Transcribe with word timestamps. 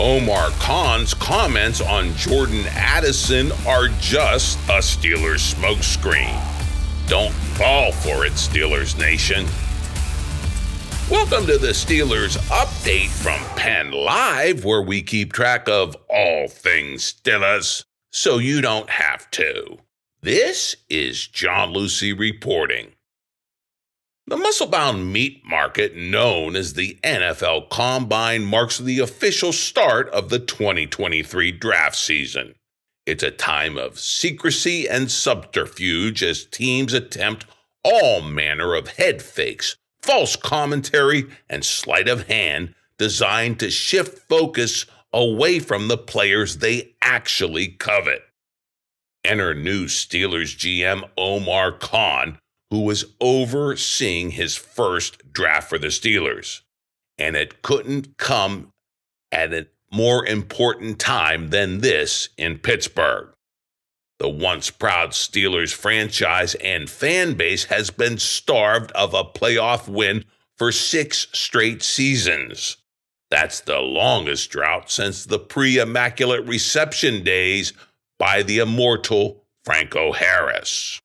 Omar 0.00 0.48
Khan's 0.52 1.12
comments 1.12 1.82
on 1.82 2.14
Jordan 2.14 2.64
Addison 2.70 3.52
are 3.66 3.88
just 4.00 4.58
a 4.70 4.78
Steelers 4.78 5.52
smokescreen. 5.54 6.40
Don't 7.06 7.34
fall 7.34 7.92
for 7.92 8.24
it, 8.24 8.32
Steelers 8.32 8.98
Nation. 8.98 9.44
Welcome 11.10 11.46
to 11.46 11.58
the 11.58 11.72
Steelers 11.72 12.38
update 12.48 13.10
from 13.10 13.44
Penn 13.56 13.90
Live, 13.92 14.64
where 14.64 14.80
we 14.80 15.02
keep 15.02 15.34
track 15.34 15.68
of 15.68 15.94
all 16.08 16.48
things 16.48 17.04
Steelers 17.04 17.84
so 18.10 18.38
you 18.38 18.62
don't 18.62 18.88
have 18.88 19.30
to. 19.32 19.76
This 20.22 20.76
is 20.88 21.26
John 21.26 21.74
Luciew 21.74 22.18
reporting. 22.18 22.92
The 24.30 24.36
muscle 24.36 24.68
bound 24.68 25.12
meat 25.12 25.42
market, 25.44 25.96
known 25.96 26.54
as 26.54 26.74
the 26.74 26.96
NFL 27.02 27.68
Combine, 27.68 28.44
marks 28.44 28.78
the 28.78 29.00
official 29.00 29.52
start 29.52 30.08
of 30.10 30.28
the 30.28 30.38
2023 30.38 31.50
draft 31.50 31.96
season. 31.96 32.54
It's 33.06 33.24
a 33.24 33.32
time 33.32 33.76
of 33.76 33.98
secrecy 33.98 34.88
and 34.88 35.10
subterfuge 35.10 36.22
as 36.22 36.44
teams 36.44 36.94
attempt 36.94 37.44
all 37.82 38.20
manner 38.20 38.76
of 38.76 38.86
head 38.86 39.20
fakes, 39.20 39.74
false 40.00 40.36
commentary, 40.36 41.24
and 41.48 41.64
sleight 41.64 42.06
of 42.06 42.28
hand 42.28 42.76
designed 42.98 43.58
to 43.58 43.68
shift 43.68 44.28
focus 44.28 44.86
away 45.12 45.58
from 45.58 45.88
the 45.88 45.98
players 45.98 46.58
they 46.58 46.94
actually 47.02 47.66
covet. 47.66 48.22
Enter 49.24 49.54
new 49.54 49.86
Steelers 49.86 50.56
GM 50.56 51.10
Omar 51.18 51.72
Khan 51.72 52.38
who 52.70 52.80
was 52.80 53.04
overseeing 53.20 54.30
his 54.30 54.56
first 54.56 55.32
draft 55.32 55.68
for 55.68 55.78
the 55.78 55.88
Steelers. 55.88 56.60
And 57.18 57.36
it 57.36 57.62
couldn't 57.62 58.16
come 58.16 58.72
at 59.32 59.52
a 59.52 59.66
more 59.92 60.24
important 60.24 60.98
time 60.98 61.50
than 61.50 61.80
this 61.80 62.28
in 62.38 62.58
Pittsburgh. 62.58 63.28
The 64.18 64.28
once 64.28 64.70
proud 64.70 65.10
Steelers 65.10 65.72
franchise 65.72 66.54
and 66.56 66.88
fan 66.88 67.34
base 67.34 67.64
has 67.64 67.90
been 67.90 68.18
starved 68.18 68.92
of 68.92 69.14
a 69.14 69.24
playoff 69.24 69.88
win 69.88 70.24
for 70.56 70.70
six 70.70 71.26
straight 71.32 71.82
seasons. 71.82 72.76
That's 73.30 73.60
the 73.60 73.78
longest 73.78 74.50
drought 74.50 74.90
since 74.90 75.24
the 75.24 75.38
pre 75.38 75.78
Immaculate 75.78 76.46
Reception 76.46 77.24
days 77.24 77.72
by 78.18 78.42
the 78.42 78.58
immortal 78.58 79.44
Franco 79.64 80.12
Harris. 80.12 81.00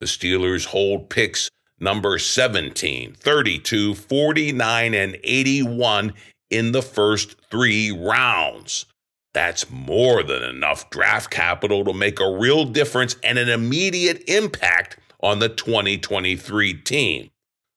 The 0.00 0.06
Steelers 0.06 0.66
hold 0.66 1.08
picks 1.08 1.48
number 1.80 2.18
17, 2.18 3.14
32, 3.14 3.94
49, 3.94 4.94
and 4.94 5.18
81 5.24 6.12
in 6.50 6.72
the 6.72 6.82
first 6.82 7.36
three 7.50 7.90
rounds. 7.90 8.86
That's 9.32 9.70
more 9.70 10.22
than 10.22 10.42
enough 10.42 10.88
draft 10.90 11.30
capital 11.30 11.84
to 11.84 11.92
make 11.92 12.20
a 12.20 12.36
real 12.38 12.64
difference 12.64 13.16
and 13.22 13.38
an 13.38 13.48
immediate 13.48 14.22
impact 14.28 14.98
on 15.20 15.38
the 15.38 15.48
2023 15.48 16.74
team, 16.74 17.30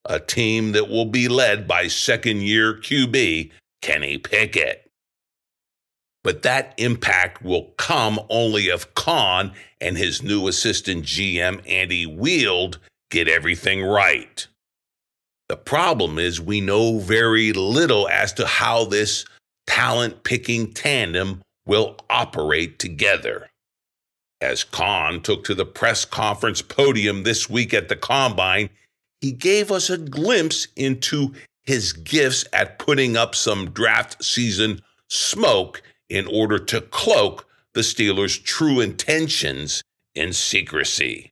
a 0.05 0.19
team 0.19 0.71
that 0.73 0.89
will 0.89 1.05
be 1.05 1.27
led 1.27 1.67
by 1.67 1.87
second 1.87 2.43
year 2.43 2.73
QB 2.75 3.51
Kenny 3.81 4.17
Pickett. 4.17 4.88
But 6.23 6.41
that 6.43 6.73
impact 6.77 7.41
will 7.41 7.73
come 7.77 8.19
only 8.29 8.67
if 8.67 8.93
Khan 8.93 9.53
and 9.79 9.97
his 9.97 10.21
new 10.21 10.47
assistant 10.47 11.05
GM, 11.05 11.61
Andy 11.67 12.05
Weidl, 12.05 12.77
get 13.09 13.27
everything 13.27 13.83
right. 13.83 14.45
The 15.47 15.57
problem 15.57 16.19
is 16.19 16.39
we 16.39 16.61
know 16.61 16.99
very 16.99 17.53
little 17.53 18.07
as 18.09 18.33
to 18.33 18.45
how 18.45 18.85
this 18.85 19.25
talent 19.65 20.23
picking 20.23 20.73
tandem 20.73 21.41
will 21.65 21.95
operate 22.09 22.79
together. 22.79 23.49
As 24.41 24.63
Khan 24.63 25.21
took 25.21 25.43
to 25.45 25.55
the 25.55 25.65
press 25.65 26.05
conference 26.05 26.61
podium 26.61 27.23
this 27.23 27.49
week 27.49 27.73
at 27.73 27.89
the 27.89 27.95
Combine, 27.95 28.69
he 29.21 29.31
gave 29.31 29.71
us 29.71 29.89
a 29.89 29.97
glimpse 29.97 30.67
into 30.75 31.33
his 31.63 31.93
gifts 31.93 32.45
at 32.53 32.79
putting 32.79 33.17
up 33.17 33.35
some 33.35 33.71
draft 33.71 34.23
season 34.23 34.81
smoke 35.09 35.81
in 36.09 36.27
order 36.27 36.59
to 36.59 36.81
cloak 36.81 37.47
the 37.73 37.81
Steelers' 37.81 38.41
true 38.43 38.79
intentions 38.79 39.83
in 40.15 40.33
secrecy. 40.33 41.31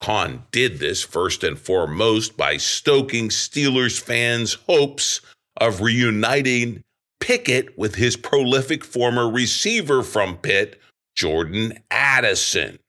Khan 0.00 0.44
did 0.50 0.78
this 0.78 1.02
first 1.02 1.44
and 1.44 1.58
foremost 1.58 2.36
by 2.36 2.56
stoking 2.56 3.28
Steelers 3.28 4.00
fans' 4.00 4.54
hopes 4.66 5.20
of 5.60 5.80
reuniting 5.80 6.82
Pickett 7.20 7.78
with 7.78 7.94
his 7.94 8.16
prolific 8.16 8.84
former 8.84 9.30
receiver 9.30 10.02
from 10.02 10.38
Pitt, 10.38 10.80
Jordan 11.14 11.78
Addison. 11.90 12.80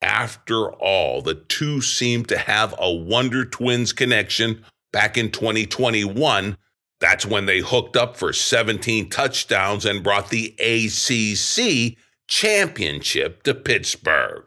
After 0.00 0.70
all, 0.74 1.22
the 1.22 1.34
two 1.34 1.80
seemed 1.80 2.28
to 2.28 2.38
have 2.38 2.72
a 2.78 2.92
Wonder 2.92 3.44
Twins 3.44 3.92
connection 3.92 4.64
back 4.92 5.18
in 5.18 5.32
2021 5.32 6.56
that's 7.00 7.24
when 7.24 7.46
they 7.46 7.60
hooked 7.60 7.96
up 7.96 8.16
for 8.16 8.32
17 8.32 9.08
touchdowns 9.10 9.84
and 9.84 10.02
brought 10.02 10.30
the 10.30 10.54
ACC 10.58 11.96
championship 12.26 13.42
to 13.44 13.54
Pittsburgh. 13.54 14.44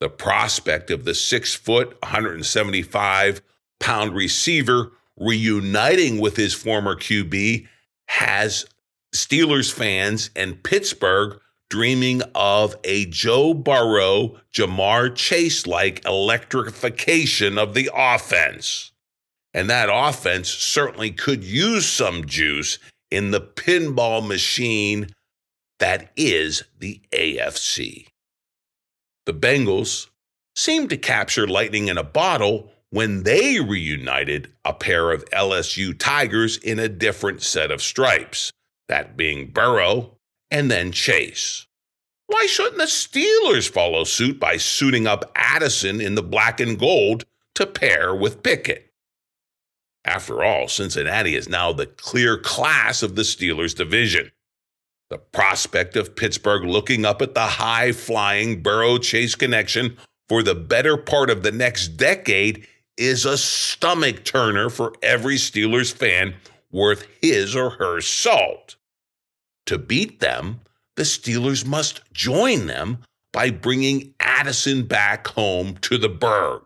The 0.00 0.10
prospect 0.10 0.90
of 0.90 1.04
the 1.04 1.14
six 1.14 1.54
foot, 1.54 1.96
175 2.02 3.40
pound 3.80 4.14
receiver 4.14 4.92
reuniting 5.18 6.20
with 6.20 6.36
his 6.36 6.52
former 6.52 6.94
QB 6.94 7.66
has 8.08 8.66
Steelers 9.14 9.72
fans 9.72 10.30
and 10.36 10.62
Pittsburgh 10.62 11.40
dreaming 11.68 12.22
of 12.34 12.76
a 12.84 13.06
Joe 13.06 13.54
Burrow, 13.54 14.36
Ja'Marr 14.52 15.14
Chase 15.14 15.66
like 15.66 16.04
electrification 16.04 17.58
of 17.58 17.74
the 17.74 17.90
offense. 17.94 18.92
And 19.56 19.70
that 19.70 19.88
offense 19.90 20.50
certainly 20.50 21.10
could 21.10 21.42
use 21.42 21.86
some 21.86 22.26
juice 22.26 22.78
in 23.10 23.30
the 23.30 23.40
pinball 23.40 24.24
machine 24.24 25.08
that 25.78 26.12
is 26.14 26.62
the 26.78 27.00
AFC. 27.10 28.08
The 29.24 29.32
Bengals 29.32 30.08
seemed 30.54 30.90
to 30.90 30.98
capture 30.98 31.48
lightning 31.48 31.88
in 31.88 31.96
a 31.96 32.04
bottle 32.04 32.70
when 32.90 33.22
they 33.22 33.58
reunited 33.58 34.52
a 34.62 34.74
pair 34.74 35.10
of 35.10 35.24
LSU 35.30 35.98
Tigers 35.98 36.58
in 36.58 36.78
a 36.78 36.88
different 36.88 37.42
set 37.42 37.70
of 37.70 37.82
stripes, 37.82 38.52
that 38.88 39.16
being 39.16 39.46
Burrow 39.48 40.18
and 40.50 40.70
then 40.70 40.92
Chase. 40.92 41.66
Why 42.26 42.44
shouldn't 42.44 42.76
the 42.76 42.84
Steelers 42.84 43.70
follow 43.70 44.04
suit 44.04 44.38
by 44.38 44.58
suiting 44.58 45.06
up 45.06 45.32
Addison 45.34 46.02
in 46.02 46.14
the 46.14 46.22
black 46.22 46.60
and 46.60 46.78
gold 46.78 47.24
to 47.54 47.64
pair 47.64 48.14
with 48.14 48.42
Pickett? 48.42 48.85
After 50.06 50.44
all, 50.44 50.68
Cincinnati 50.68 51.34
is 51.34 51.48
now 51.48 51.72
the 51.72 51.86
clear 51.86 52.38
class 52.38 53.02
of 53.02 53.16
the 53.16 53.22
Steelers 53.22 53.74
division. 53.74 54.30
The 55.10 55.18
prospect 55.18 55.96
of 55.96 56.14
Pittsburgh 56.14 56.64
looking 56.64 57.04
up 57.04 57.20
at 57.20 57.34
the 57.34 57.46
high 57.46 57.92
flying 57.92 58.62
Burrow 58.62 58.98
Chase 58.98 59.34
connection 59.34 59.96
for 60.28 60.42
the 60.42 60.54
better 60.54 60.96
part 60.96 61.28
of 61.28 61.42
the 61.42 61.52
next 61.52 61.88
decade 61.96 62.66
is 62.96 63.24
a 63.24 63.36
stomach 63.36 64.24
turner 64.24 64.70
for 64.70 64.92
every 65.02 65.36
Steelers 65.36 65.92
fan 65.92 66.34
worth 66.70 67.06
his 67.20 67.54
or 67.54 67.70
her 67.70 68.00
salt. 68.00 68.76
To 69.66 69.76
beat 69.76 70.20
them, 70.20 70.60
the 70.96 71.02
Steelers 71.02 71.66
must 71.66 72.00
join 72.12 72.66
them 72.66 72.98
by 73.32 73.50
bringing 73.50 74.14
Addison 74.20 74.84
back 74.84 75.26
home 75.26 75.76
to 75.82 75.98
the 75.98 76.08
Burgh. 76.08 76.62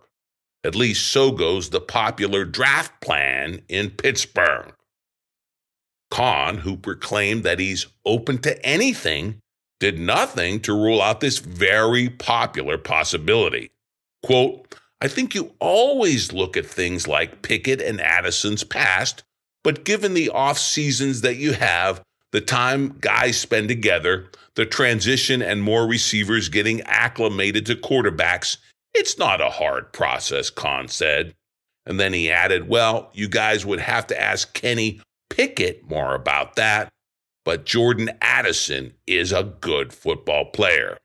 At 0.62 0.75
least 0.75 1.07
so 1.09 1.31
goes 1.31 1.71
the 1.71 1.81
popular 1.81 2.45
draft 2.45 3.01
plan 3.01 3.62
in 3.69 3.91
Pittsburgh. 3.91 4.75
Khan, 6.11 6.59
who 6.59 6.77
proclaimed 6.77 7.45
that 7.45 7.59
he's 7.59 7.87
open 8.05 8.39
to 8.39 8.67
anything, 8.67 9.41
did 9.79 9.99
nothing 9.99 10.61
to 10.61 10.75
rule 10.75 11.01
out 11.01 11.21
this 11.21 11.39
very 11.39 12.11
popular 12.11 12.77
possibility. 12.77 13.71
Quote, 14.23 14.75
I 15.01 15.09
think 15.09 15.35
you 15.35 15.55
always 15.61 16.33
look 16.33 16.57
at 16.57 16.67
things 16.67 17.09
like 17.09 17.41
Pickett 17.41 17.81
and 17.81 18.01
Addison's 18.01 18.65
past, 18.65 19.23
but 19.65 19.85
given 19.85 20.13
the 20.13 20.29
off 20.29 20.59
seasons 20.59 21.23
that 21.23 21.37
you 21.37 21.55
have, 21.55 22.03
the 22.33 22.43
time 22.43 22.97
guys 23.01 23.39
spend 23.39 23.69
together, 23.69 24.29
the 24.56 24.67
transition 24.67 25.41
and 25.41 25.63
more 25.63 25.87
receivers 25.87 26.51
getting 26.51 26.83
acclimated 26.83 27.65
to 27.67 27.75
quarterbacks, 27.75 28.59
it's 28.95 29.19
not 29.19 29.41
a 29.41 29.51
hard 29.51 29.93
process, 29.93 30.51
Khan 30.51 30.89
said. 30.89 31.35
And 31.87 31.99
then 31.99 32.13
he 32.13 32.31
added, 32.31 32.69
Well, 32.69 33.11
you 33.13 33.29
guys 33.29 33.65
would 33.65 33.81
have 33.81 34.07
to 34.09 34.21
ask 34.21 34.53
Kenny 34.53 35.01
Pickett 35.31 35.89
more 35.89 36.15
about 36.15 36.57
that, 36.57 36.89
but 37.45 37.65
Jordan 37.65 38.11
Addison 38.21 38.95
is 39.07 39.33
a 39.33 39.45
good 39.45 39.93
football 39.93 40.47
player. 40.47 40.99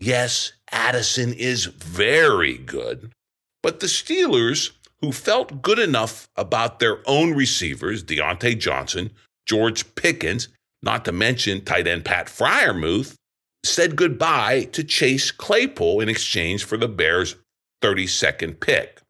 Yes, 0.00 0.52
Addison 0.70 1.32
is 1.32 1.66
very 1.66 2.56
good, 2.56 3.12
but 3.62 3.80
the 3.80 3.86
Steelers, 3.86 4.70
who 5.00 5.12
felt 5.12 5.60
good 5.62 5.78
enough 5.78 6.28
about 6.36 6.78
their 6.78 6.98
own 7.06 7.34
receivers, 7.34 8.04
Diontae 8.04 8.58
Johnson, 8.58 9.10
George 9.46 9.94
Pickens, 9.96 10.48
not 10.82 11.04
to 11.04 11.12
mention 11.12 11.64
tight 11.64 11.88
end 11.88 12.04
Pat 12.04 12.26
Freiermuth, 12.26 13.16
said 13.68 13.96
goodbye 13.96 14.64
to 14.72 14.82
Chase 14.82 15.30
Claypool 15.30 16.00
in 16.00 16.08
exchange 16.08 16.64
for 16.64 16.76
the 16.76 16.88
Bears' 16.88 17.36
32nd 17.82 18.60
pick. 18.60 19.02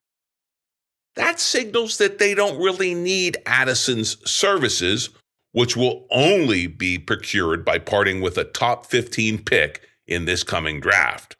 That 1.16 1.40
signals 1.40 1.98
that 1.98 2.18
they 2.18 2.34
don't 2.34 2.62
really 2.62 2.94
need 2.94 3.38
Addison's 3.46 4.18
services, 4.30 5.10
which 5.52 5.76
will 5.76 6.06
only 6.10 6.66
be 6.66 6.98
procured 6.98 7.64
by 7.64 7.78
parting 7.78 8.20
with 8.20 8.38
a 8.38 8.44
top 8.44 8.86
15 8.86 9.44
pick 9.44 9.82
in 10.06 10.24
this 10.24 10.44
coming 10.44 10.80
draft. 10.80 11.36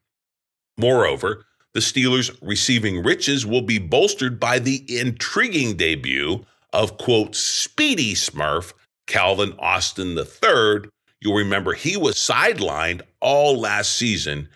Moreover, 0.77 1.45
the 1.75 1.81
Steelers' 1.81 2.37
receiving 2.43 3.03
riches 3.03 3.47
will 3.47 3.63
be 3.63 3.79
bolstered 3.79 4.41
by 4.41 4.59
the 4.59 4.85
intriguing 4.89 5.77
debut 5.77 6.45
of, 6.73 6.99
quote, 6.99 7.37
Speedy 7.37 8.15
Smurf 8.15 8.73
Calvin 9.07 9.55
Austin 9.59 10.17
III. 10.17 10.91
You'll 11.21 11.35
remember 11.35 11.75
he 11.75 11.97
was 11.97 12.15
sidelined 12.15 13.03
all 13.21 13.59
last 13.59 13.93
season, 13.95 14.49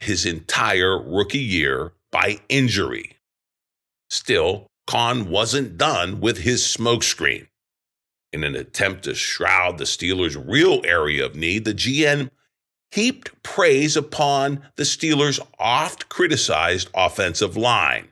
his 0.00 0.26
entire 0.26 1.00
rookie 1.00 1.38
year, 1.38 1.92
by 2.12 2.40
injury. 2.48 3.16
Still, 4.10 4.68
Khan 4.86 5.30
wasn't 5.30 5.78
done 5.78 6.20
with 6.20 6.38
his 6.38 6.62
smokescreen. 6.62 7.48
In 8.32 8.44
an 8.44 8.54
attempt 8.54 9.04
to 9.04 9.14
shroud 9.14 9.78
the 9.78 9.84
Steelers' 9.84 10.36
real 10.36 10.82
area 10.84 11.24
of 11.24 11.36
need, 11.36 11.64
the 11.64 11.74
GM 11.74 12.30
heaped 12.90 13.30
praise 13.42 13.96
upon 13.96 14.62
the 14.76 14.82
Steelers' 14.82 15.40
oft 15.58 16.08
criticized 16.08 16.90
offensive 16.94 17.56
line. 17.56 18.08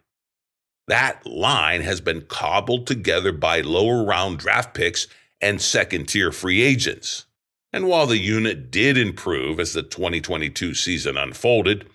That 0.89 1.25
line 1.27 1.83
has 1.83 2.01
been 2.01 2.23
cobbled 2.23 2.87
together 2.87 3.33
by 3.33 3.61
lower 3.61 4.05
round 4.05 4.39
draft 4.39 4.75
picks 4.75 5.07
and 5.41 5.61
second 5.61 6.07
tier 6.09 6.33
free 6.33 6.63
agents. 6.63 7.27
And 7.73 7.89
while 7.89 8.07
the 8.07 8.19
unit 8.19 8.71
did 8.71 8.99
improve 8.99 9.59
as 9.59 9.73
the 9.73 9.83
2022 9.83 10.75
season 10.75 11.17
unfolded, 11.17 11.89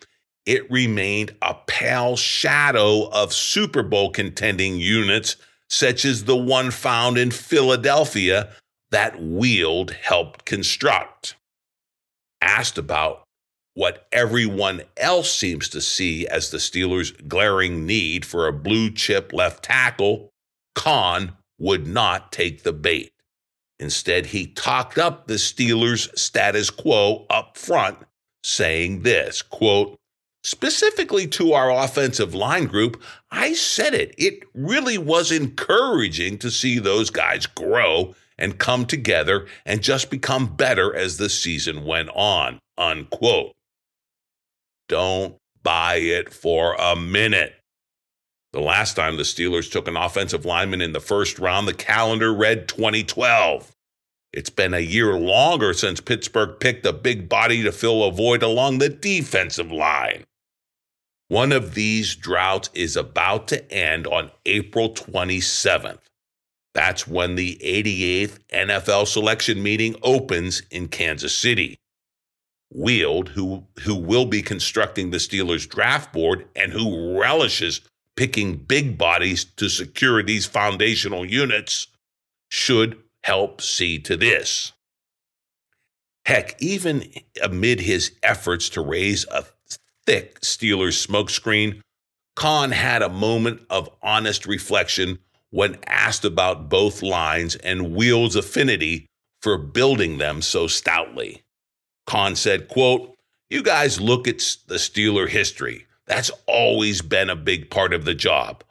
it 0.45 0.69
remained 0.71 1.35
a 1.41 1.55
pale 1.67 2.15
shadow 2.15 3.09
of 3.09 3.33
Super 3.33 3.83
Bowl 3.83 4.09
contending 4.09 4.77
units 4.77 5.35
such 5.69 6.05
as 6.05 6.23
the 6.23 6.37
one 6.37 6.71
found 6.71 7.17
in 7.17 7.31
Philadelphia 7.31 8.53
that 8.89 9.15
Weidl 9.15 9.91
helped 9.91 10.45
construct. 10.45 11.35
Asked 12.41 12.77
about 12.77 13.23
what 13.73 14.07
everyone 14.11 14.81
else 14.95 15.31
seems 15.31 15.69
to 15.69 15.81
see 15.81 16.25
as 16.27 16.49
the 16.49 16.57
Steelers' 16.57 17.27
glaring 17.27 17.85
need 17.85 18.25
for 18.25 18.47
a 18.47 18.53
blue 18.53 18.89
chip 18.89 19.33
left 19.33 19.65
tackle, 19.65 20.29
Khan 20.73 21.33
would 21.59 21.85
not 21.85 22.31
take 22.31 22.63
the 22.63 22.73
bait. 22.73 23.11
Instead, 23.79 24.27
he 24.27 24.47
talked 24.47 24.97
up 24.97 25.27
the 25.27 25.35
Steelers' 25.35 26.09
status 26.17 26.69
quo 26.69 27.25
up 27.29 27.57
front, 27.57 27.97
saying 28.43 29.03
this 29.03 29.41
quote, 29.41 29.97
specifically 30.43 31.27
to 31.27 31.53
our 31.53 31.69
offensive 31.69 32.33
line 32.33 32.65
group, 32.65 33.01
I 33.31 33.53
said 33.53 33.93
it. 33.93 34.15
It 34.17 34.43
really 34.53 34.97
was 34.97 35.31
encouraging 35.31 36.37
to 36.39 36.49
see 36.49 36.79
those 36.79 37.09
guys 37.09 37.45
grow 37.45 38.15
and 38.37 38.57
come 38.57 38.85
together 38.85 39.47
and 39.65 39.81
just 39.81 40.09
become 40.09 40.55
better 40.55 40.95
as 40.95 41.17
the 41.17 41.29
season 41.29 41.83
went 41.83 42.09
on. 42.15 42.59
Unquote. 42.77 43.53
Don't 44.87 45.35
buy 45.63 45.95
it 45.95 46.33
for 46.33 46.75
a 46.75 46.95
minute. 46.95 47.56
The 48.53 48.61
last 48.61 48.95
time 48.95 49.17
the 49.17 49.23
Steelers 49.23 49.71
took 49.71 49.87
an 49.87 49.97
offensive 49.97 50.45
lineman 50.45 50.81
in 50.81 50.93
the 50.93 50.99
first 50.99 51.37
round, 51.37 51.67
the 51.67 51.73
calendar 51.73 52.33
read 52.33 52.67
2012. 52.67 53.71
It's 54.33 54.49
been 54.49 54.73
a 54.73 54.79
year 54.79 55.13
longer 55.13 55.73
since 55.73 55.99
Pittsburgh 55.99 56.59
picked 56.59 56.85
a 56.85 56.93
big 56.93 57.27
body 57.27 57.63
to 57.63 57.71
fill 57.71 58.03
a 58.03 58.11
void 58.11 58.43
along 58.43 58.77
the 58.77 58.89
defensive 58.89 59.71
line. 59.71 60.25
One 61.29 61.51
of 61.51 61.73
these 61.73 62.15
droughts 62.15 62.69
is 62.73 62.95
about 62.95 63.47
to 63.49 63.69
end 63.71 64.07
on 64.07 64.31
April 64.45 64.93
27th. 64.93 65.99
That's 66.73 67.07
when 67.07 67.35
the 67.35 67.59
88th 67.63 68.39
NFL 68.53 69.07
selection 69.07 69.61
meeting 69.61 69.95
opens 70.03 70.61
in 70.71 70.87
Kansas 70.87 71.33
City. 71.33 71.79
Weidl, 72.73 73.29
who, 73.29 73.65
who 73.79 73.95
will 73.95 74.25
be 74.25 74.41
constructing 74.41 75.09
the 75.09 75.17
Steelers 75.17 75.67
draft 75.67 76.13
board 76.13 76.47
and 76.55 76.71
who 76.71 77.19
relishes 77.19 77.81
picking 78.17 78.57
big 78.57 78.97
bodies 78.97 79.45
to 79.45 79.69
secure 79.69 80.21
these 80.21 80.45
foundational 80.45 81.25
units, 81.25 81.87
should 82.49 82.97
help 83.23 83.61
see 83.61 83.99
to 83.99 84.17
this. 84.17 84.73
Heck, 86.25 86.61
even 86.61 87.09
amid 87.41 87.79
his 87.79 88.11
efforts 88.21 88.67
to 88.69 88.81
raise 88.81 89.25
a 89.31 89.45
thick 90.05 90.41
Steelers 90.41 91.05
smokescreen, 91.05 91.81
Khan 92.35 92.71
had 92.71 93.01
a 93.01 93.09
moment 93.09 93.61
of 93.69 93.89
honest 94.01 94.45
reflection 94.45 95.19
when 95.49 95.77
asked 95.87 96.25
about 96.25 96.69
both 96.69 97.01
lines 97.01 97.55
and 97.55 97.95
Weidl's 97.95 98.35
affinity 98.35 99.07
for 99.41 99.57
building 99.57 100.17
them 100.17 100.41
so 100.41 100.67
stoutly. 100.67 101.43
Khan 102.05 102.35
said, 102.35 102.67
quote, 102.67 103.15
You 103.49 103.63
guys 103.63 103.99
look 103.99 104.27
at 104.27 104.37
the 104.67 104.75
Steeler 104.75 105.29
history. 105.29 105.86
That's 106.07 106.31
always 106.47 107.01
been 107.01 107.29
a 107.29 107.35
big 107.35 107.69
part 107.69 107.93
of 107.93 108.05
the 108.05 108.15
job. 108.15 108.63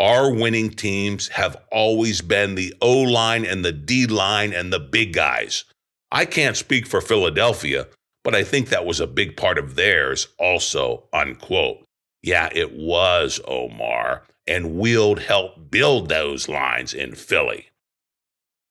Our 0.00 0.32
winning 0.32 0.70
teams 0.70 1.28
have 1.28 1.56
always 1.70 2.20
been 2.20 2.54
the 2.54 2.74
O 2.80 2.92
line 3.02 3.44
and 3.44 3.64
the 3.64 3.72
D 3.72 4.06
line 4.06 4.52
and 4.52 4.72
the 4.72 4.80
big 4.80 5.12
guys. 5.12 5.64
I 6.10 6.24
can't 6.24 6.56
speak 6.56 6.86
for 6.86 7.00
Philadelphia, 7.00 7.86
but 8.22 8.34
I 8.34 8.44
think 8.44 8.68
that 8.68 8.86
was 8.86 9.00
a 9.00 9.06
big 9.06 9.36
part 9.36 9.58
of 9.58 9.74
theirs 9.74 10.28
also, 10.38 11.04
unquote. 11.12 11.84
Yeah, 12.22 12.48
it 12.52 12.72
was 12.72 13.40
Omar, 13.46 14.22
and 14.46 14.76
Weidl 14.76 15.18
helped 15.18 15.70
build 15.70 16.08
those 16.08 16.48
lines 16.48 16.94
in 16.94 17.14
Philly. 17.14 17.68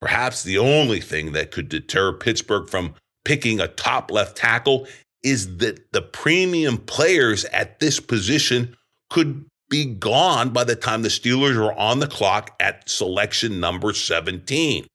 Perhaps 0.01 0.43
the 0.43 0.57
only 0.57 0.99
thing 0.99 1.31
that 1.33 1.51
could 1.51 1.69
deter 1.69 2.13
Pittsburgh 2.13 2.67
from 2.67 2.95
picking 3.23 3.59
a 3.59 3.67
top 3.67 4.11
left 4.11 4.35
tackle 4.35 4.87
is 5.23 5.57
that 5.57 5.91
the 5.93 6.01
premium 6.01 6.77
players 6.77 7.45
at 7.45 7.79
this 7.79 7.99
position 7.99 8.75
could 9.09 9.45
be 9.69 9.85
gone 9.85 10.51
by 10.51 10.63
the 10.63 10.75
time 10.75 11.01
the 11.01 11.09
Steelers 11.09 11.57
are 11.57 11.73
on 11.73 11.99
the 11.99 12.07
clock 12.07 12.55
at 12.59 12.87
selection 12.89 13.59
number 13.59 13.93
17. 13.93 14.85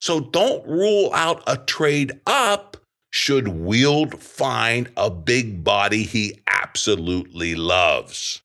So 0.00 0.20
don't 0.20 0.66
rule 0.66 1.10
out 1.12 1.42
a 1.46 1.56
trade 1.56 2.20
up 2.26 2.76
should 3.10 3.46
Weidl 3.46 4.18
find 4.18 4.90
a 4.96 5.10
big 5.10 5.64
body 5.64 6.02
he 6.02 6.38
absolutely 6.46 7.54
loves. 7.54 8.42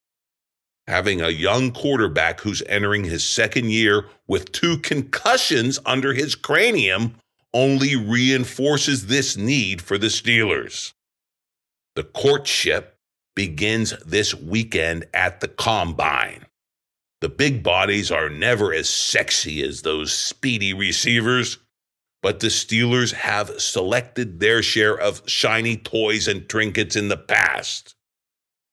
Having 0.87 1.21
a 1.21 1.29
young 1.29 1.71
quarterback 1.71 2.41
who's 2.41 2.63
entering 2.67 3.03
his 3.03 3.23
second 3.23 3.69
year 3.69 4.05
with 4.27 4.51
two 4.51 4.77
concussions 4.77 5.79
under 5.85 6.13
his 6.13 6.35
cranium 6.35 7.15
only 7.53 7.95
reinforces 7.95 9.07
this 9.07 9.37
need 9.37 9.81
for 9.81 9.97
the 9.97 10.07
Steelers. 10.07 10.93
The 11.95 12.03
courtship 12.03 12.97
begins 13.35 13.93
this 14.05 14.33
weekend 14.33 15.05
at 15.13 15.39
the 15.41 15.47
combine. 15.47 16.45
The 17.21 17.29
big 17.29 17.63
bodies 17.63 18.11
are 18.11 18.29
never 18.29 18.73
as 18.73 18.89
sexy 18.89 19.63
as 19.63 19.81
those 19.81 20.11
speedy 20.11 20.73
receivers, 20.73 21.57
but 22.21 22.39
the 22.39 22.47
Steelers 22.47 23.13
have 23.13 23.61
selected 23.61 24.39
their 24.39 24.61
share 24.61 24.97
of 24.97 25.21
shiny 25.25 25.77
toys 25.77 26.27
and 26.27 26.49
trinkets 26.49 26.95
in 26.95 27.07
the 27.07 27.17
past. 27.17 27.95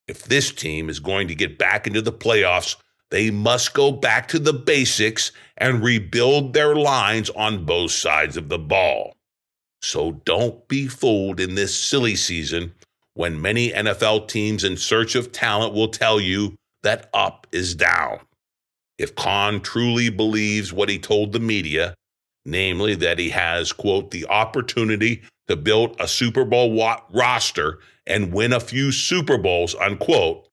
If 0.09 0.25
this 0.25 0.51
team 0.51 0.89
is 0.89 0.99
going 0.99 1.29
to 1.29 1.35
get 1.35 1.59
back 1.59 1.87
into 1.87 2.03
the 2.03 2.13
playoffs, 2.13 2.77
they 3.11 3.31
must 3.31 3.75
go 3.75 3.91
back 3.91 4.29
to 4.29 4.39
the 4.39 4.53
basics 4.53 5.33
and 5.57 5.83
rebuild 5.83 6.53
their 6.53 6.75
lines 6.75 7.29
on 7.31 7.65
both 7.65 7.91
sides 7.91 8.37
of 8.37 8.49
the 8.49 8.59
ball. 8.59 9.15
So 9.83 10.21
don't 10.25 10.67
be 10.69 10.87
fooled 10.87 11.41
in 11.41 11.55
this 11.55 11.75
silly 11.75 12.17
season 12.17 12.73
when 13.15 13.41
many 13.41 13.71
NFL 13.71 14.29
teams 14.29 14.65
in 14.65 14.77
search 14.77 15.15
of 15.15 15.33
talent 15.33 15.75
will 15.75 15.89
tell 15.89 16.21
you 16.21 16.55
that 16.83 17.11
up 17.13 17.47
is 17.53 17.75
down. 17.75 18.21
If 18.99 19.15
Khan 19.15 19.61
truly 19.61 20.11
believes 20.11 20.73
what 20.73 20.89
he 20.89 20.99
told 20.99 21.33
the 21.33 21.41
media, 21.41 21.95
namely 22.45 22.95
that 22.97 23.19
he 23.19 23.31
has, 23.31 23.73
quote, 23.73 24.11
the 24.11 24.27
opportunity 24.27 25.23
to 25.49 25.57
build 25.57 25.97
a 25.99 26.07
Super 26.07 26.45
Bowl 26.45 26.75
roster 27.11 27.79
and 28.07 28.33
win 28.33 28.53
a 28.53 28.61
few 28.61 28.93
Super 28.93 29.39
Bowls, 29.39 29.75
unquote, 29.75 30.47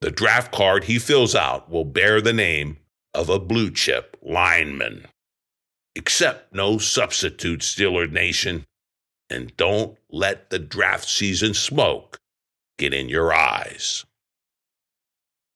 the 0.00 0.10
draft 0.10 0.52
card 0.52 0.84
he 0.84 0.98
fills 0.98 1.34
out 1.34 1.70
will 1.70 1.84
bear 1.84 2.20
the 2.20 2.32
name 2.32 2.78
of 3.14 3.28
a 3.28 3.38
blue 3.38 3.70
chip 3.70 4.16
lineman. 4.22 5.06
Accept 5.96 6.54
no 6.54 6.78
substitute, 6.78 7.60
Steeler 7.60 8.10
Nation, 8.10 8.64
and 9.28 9.56
don't 9.56 9.98
let 10.10 10.50
the 10.50 10.58
draft 10.58 11.08
season 11.08 11.54
smoke 11.54 12.18
get 12.78 12.94
in 12.94 13.08
your 13.08 13.34
eyes. 13.34 14.04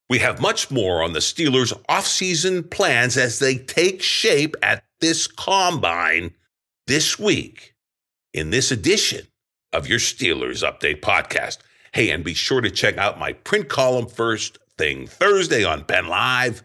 We 0.09 0.19
have 0.19 0.41
much 0.41 0.69
more 0.69 1.01
on 1.01 1.13
the 1.13 1.19
Steelers' 1.19 1.73
offseason 1.89 2.69
plans 2.69 3.17
as 3.17 3.39
they 3.39 3.57
take 3.57 4.01
shape 4.03 4.55
at 4.61 4.83
this 4.99 5.27
combine 5.27 6.33
this 6.87 7.17
week 7.17 7.73
in 8.33 8.49
this 8.49 8.71
edition 8.71 9.27
of 9.71 9.87
your 9.87 9.99
Steelers 9.99 10.61
Update 10.61 11.01
podcast. 11.01 11.59
Hey, 11.93 12.09
and 12.09 12.23
be 12.23 12.33
sure 12.33 12.59
to 12.59 12.71
check 12.71 12.97
out 12.97 13.19
my 13.19 13.33
print 13.33 13.69
column 13.69 14.07
first 14.07 14.57
thing 14.79 15.05
Thursday 15.05 15.63
on 15.63 15.85
Penn 15.85 16.07
Live. 16.07 16.63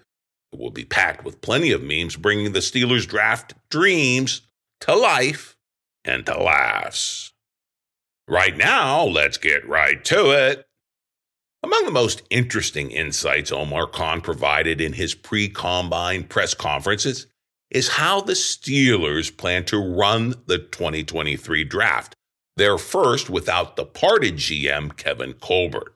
It 0.53 0.59
will 0.59 0.71
be 0.71 0.87
packed 0.87 1.23
with 1.23 1.43
plenty 1.43 1.71
of 1.71 1.83
memes 1.83 2.17
bringing 2.17 2.53
the 2.53 2.61
Steelers 2.61 3.07
draft 3.07 3.53
dreams 3.71 4.41
to 4.81 4.95
life 4.95 5.55
and 6.03 6.25
to 6.25 6.43
laughs. 6.43 7.35
Right 8.27 8.57
now, 8.57 9.05
let's 9.05 9.37
get 9.37 9.69
right 9.69 10.03
to 10.07 10.31
it. 10.31 10.65
Among 11.63 11.85
the 11.85 11.91
most 11.91 12.23
interesting 12.31 12.91
insights 12.91 13.53
Omar 13.53 13.87
Khan 13.87 14.23
provided 14.23 14.81
in 14.81 14.95
his 14.95 15.15
pre 15.15 15.51
combine 15.51 16.25
press 16.25 16.55
conferences 16.55 17.27
is 17.71 17.89
how 17.89 18.23
the 18.23 18.33
Steelers 18.33 19.37
plan 19.37 19.65
to 19.67 19.77
run 19.77 20.37
the 20.47 20.59
2023 20.59 21.65
draft, 21.65 22.17
their 22.59 22.79
first 22.79 23.31
without 23.31 23.77
departed 23.77 24.35
GM 24.35 24.97
Kevin 24.97 25.33
Colbert. 25.35 25.95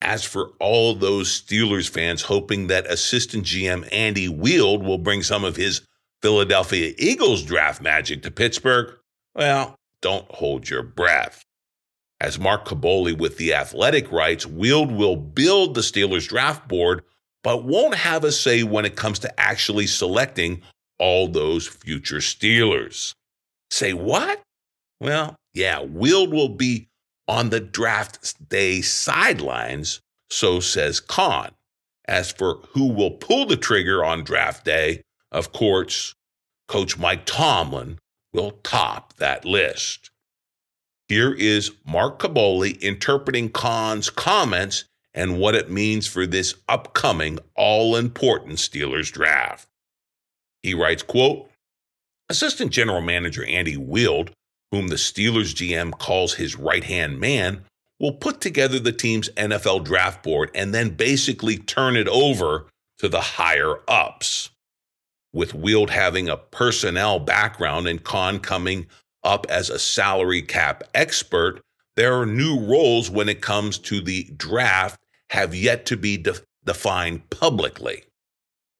As 0.00 0.24
for 0.24 0.50
all 0.58 0.94
those 0.94 1.28
Steelers 1.28 1.88
fans 1.88 2.22
hoping 2.22 2.66
that 2.66 2.86
assistant 2.86 3.44
GM 3.44 3.88
Andy 3.92 4.28
Weidl 4.28 4.82
will 4.82 4.98
bring 4.98 5.22
some 5.22 5.44
of 5.44 5.54
his 5.56 5.82
Philadelphia 6.22 6.94
Eagles 6.98 7.42
draft 7.42 7.80
magic 7.80 8.22
to 8.22 8.30
Pittsburgh, 8.30 8.96
well, 9.34 9.76
don't 10.00 10.28
hold 10.30 10.68
your 10.68 10.82
breath. 10.82 11.44
As 12.20 12.38
Mark 12.38 12.66
Kaboly 12.66 13.16
with 13.16 13.36
The 13.36 13.54
Athletic 13.54 14.10
writes, 14.10 14.44
Weidl 14.46 14.96
will 14.96 15.16
build 15.16 15.74
the 15.74 15.80
Steelers 15.80 16.28
draft 16.28 16.66
board, 16.68 17.02
but 17.44 17.64
won't 17.64 17.94
have 17.94 18.24
a 18.24 18.32
say 18.32 18.62
when 18.62 18.84
it 18.84 18.96
comes 18.96 19.18
to 19.20 19.40
actually 19.40 19.86
selecting 19.86 20.62
all 20.98 21.28
those 21.28 21.66
future 21.66 22.18
Steelers. 22.18 23.14
Say 23.70 23.92
what? 23.92 24.42
Well, 25.02 25.34
yeah, 25.52 25.80
Weidl 25.80 26.30
will 26.30 26.50
be 26.50 26.86
on 27.26 27.50
the 27.50 27.58
draft 27.58 28.48
day 28.48 28.82
sidelines, 28.82 30.00
so 30.30 30.60
says 30.60 31.00
Khan. 31.00 31.50
As 32.06 32.30
for 32.30 32.60
who 32.70 32.86
will 32.86 33.10
pull 33.10 33.46
the 33.46 33.56
trigger 33.56 34.04
on 34.04 34.22
draft 34.22 34.64
day, 34.64 35.02
of 35.32 35.50
course, 35.50 36.14
Coach 36.68 36.98
Mike 36.98 37.26
Tomlin 37.26 37.98
will 38.32 38.52
top 38.62 39.14
that 39.14 39.44
list. 39.44 40.12
Here 41.08 41.32
is 41.32 41.72
Mark 41.84 42.20
Kaboly 42.20 42.80
interpreting 42.80 43.50
Khan's 43.50 44.08
comments 44.08 44.84
and 45.12 45.40
what 45.40 45.56
it 45.56 45.68
means 45.68 46.06
for 46.06 46.28
this 46.28 46.54
upcoming 46.68 47.40
all-important 47.56 48.58
Steelers 48.58 49.10
draft. 49.10 49.66
He 50.62 50.74
writes, 50.74 51.02
quote, 51.02 51.50
Assistant 52.28 52.70
General 52.70 53.00
Manager 53.00 53.44
Andy 53.44 53.76
Weidl, 53.76 54.30
whom 54.72 54.88
the 54.88 54.96
Steelers 54.96 55.54
GM 55.54 55.92
calls 55.92 56.34
his 56.34 56.56
right-hand 56.56 57.20
man, 57.20 57.62
will 58.00 58.12
put 58.12 58.40
together 58.40 58.80
the 58.80 58.90
team's 58.90 59.28
NFL 59.30 59.84
draft 59.84 60.24
board 60.24 60.50
and 60.54 60.74
then 60.74 60.90
basically 60.90 61.58
turn 61.58 61.94
it 61.94 62.08
over 62.08 62.66
to 62.98 63.08
the 63.08 63.20
higher 63.20 63.76
ups. 63.86 64.50
With 65.32 65.52
Weidl 65.52 65.90
having 65.90 66.28
a 66.28 66.36
personnel 66.36 67.18
background 67.20 67.86
and 67.86 68.02
Khan 68.02 68.40
coming 68.40 68.86
up 69.22 69.46
as 69.48 69.70
a 69.70 69.78
salary 69.78 70.42
cap 70.42 70.82
expert, 70.94 71.60
there 71.94 72.18
are 72.18 72.26
new 72.26 72.58
roles 72.58 73.10
when 73.10 73.28
it 73.28 73.42
comes 73.42 73.78
to 73.78 74.00
the 74.00 74.24
draft 74.36 74.98
have 75.30 75.54
yet 75.54 75.86
to 75.86 75.96
be 75.96 76.16
de- 76.16 76.34
defined 76.64 77.28
publicly. 77.30 78.04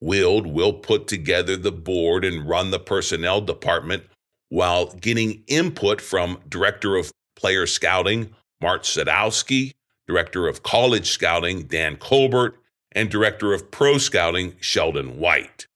Weidl 0.03 0.51
will 0.53 0.73
put 0.73 1.07
together 1.07 1.57
the 1.57 1.71
board 1.71 2.25
and 2.25 2.49
run 2.49 2.71
the 2.71 2.81
personnel 2.81 3.41
department 3.41 4.05
while 4.53 4.93
getting 4.97 5.43
input 5.47 5.99
from 5.99 6.39
Director 6.47 6.97
of 6.97 7.11
Player 7.37 7.67
Scouting, 7.67 8.35
Mark 8.61 8.83
Sadowski, 8.83 9.73
Director 10.07 10.47
of 10.47 10.63
College 10.63 11.09
Scouting, 11.09 11.63
Dan 11.63 11.97
Colbert, 11.97 12.57
and 12.95 13.09
Director 13.09 13.55
of 13.55 13.71
Pro 13.71 13.97
Scouting, 13.97 14.53
Sheldon 14.61 15.19
White. 15.19 15.67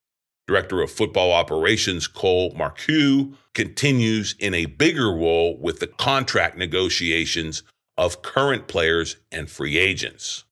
Director 0.47 0.83
of 0.83 0.91
Football 0.91 1.33
Operations 1.33 2.07
Cole 2.07 2.53
Marcoux 2.53 3.33
continues 3.55 4.35
in 4.39 4.53
a 4.53 4.67
bigger 4.67 5.11
role 5.11 5.57
with 5.57 5.81
the 5.81 5.87
contract 5.87 6.59
negotiations 6.59 7.63
of 7.97 8.21
current 8.21 8.69
players 8.69 9.17
and 9.33 9.51
free 9.51 9.79
agents. 9.79 10.45